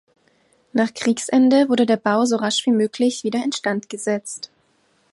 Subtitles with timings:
[0.73, 4.49] Nach Kriegsende wurde der Bau so rasch wie möglich wieder in Stand gesetzt.